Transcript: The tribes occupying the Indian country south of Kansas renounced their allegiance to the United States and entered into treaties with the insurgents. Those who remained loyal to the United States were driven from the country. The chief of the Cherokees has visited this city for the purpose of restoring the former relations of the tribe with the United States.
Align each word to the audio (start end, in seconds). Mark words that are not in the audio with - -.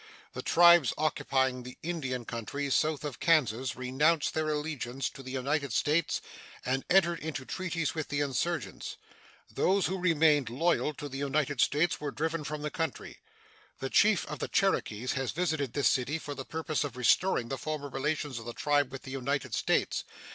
The 0.33 0.41
tribes 0.41 0.95
occupying 0.97 1.61
the 1.61 1.77
Indian 1.83 2.25
country 2.25 2.67
south 2.71 3.03
of 3.03 3.19
Kansas 3.19 3.75
renounced 3.75 4.33
their 4.33 4.49
allegiance 4.49 5.11
to 5.11 5.21
the 5.21 5.29
United 5.29 5.71
States 5.71 6.21
and 6.65 6.83
entered 6.89 7.19
into 7.19 7.45
treaties 7.45 7.93
with 7.93 8.07
the 8.07 8.21
insurgents. 8.21 8.97
Those 9.53 9.85
who 9.85 9.99
remained 9.99 10.49
loyal 10.49 10.95
to 10.95 11.07
the 11.07 11.19
United 11.19 11.61
States 11.61 12.01
were 12.01 12.09
driven 12.09 12.43
from 12.43 12.63
the 12.63 12.71
country. 12.71 13.19
The 13.77 13.91
chief 13.91 14.25
of 14.25 14.39
the 14.39 14.47
Cherokees 14.47 15.11
has 15.13 15.29
visited 15.33 15.73
this 15.73 15.87
city 15.89 16.17
for 16.17 16.33
the 16.33 16.45
purpose 16.45 16.83
of 16.83 16.97
restoring 16.97 17.49
the 17.49 17.57
former 17.59 17.87
relations 17.87 18.39
of 18.39 18.45
the 18.45 18.53
tribe 18.53 18.91
with 18.91 19.03
the 19.03 19.11
United 19.11 19.53
States. 19.53 20.03